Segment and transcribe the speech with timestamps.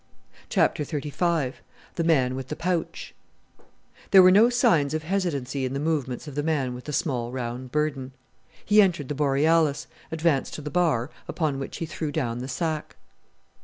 [0.49, 1.53] CHAPTER XXXV
[1.93, 3.13] THE MAN WITH THE POUCH
[4.09, 7.31] There were no signs of hesitancy in the movements of the man with the small
[7.31, 8.13] round burden.
[8.65, 12.95] He entered the Borealis, advanced to the bar, upon which he threw down the sack.